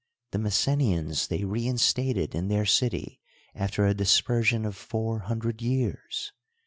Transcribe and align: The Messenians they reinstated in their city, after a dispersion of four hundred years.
The 0.31 0.39
Messenians 0.39 1.27
they 1.27 1.43
reinstated 1.43 2.33
in 2.33 2.47
their 2.47 2.65
city, 2.65 3.19
after 3.53 3.85
a 3.85 3.93
dispersion 3.93 4.65
of 4.65 4.75
four 4.75 5.19
hundred 5.19 5.61
years. 5.61 6.31